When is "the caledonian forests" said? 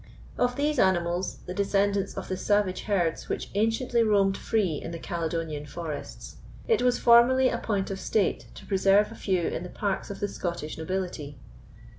4.89-6.37